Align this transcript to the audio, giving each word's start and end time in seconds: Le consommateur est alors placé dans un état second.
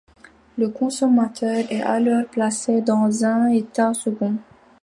Le 0.57 0.69
consommateur 0.69 1.63
est 1.69 1.83
alors 1.83 2.25
placé 2.25 2.81
dans 2.81 3.23
un 3.23 3.49
état 3.49 3.93
second. 3.93 4.35